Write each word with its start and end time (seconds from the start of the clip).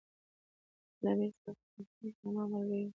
چې 0.93 0.97
له 1.03 1.09
امیر 1.13 1.31
سره 1.39 1.51
په 1.57 1.61
سفر 1.69 1.83
کې 1.95 2.07
علما 2.21 2.43
ملګري 2.51 2.79
ول. 2.85 2.89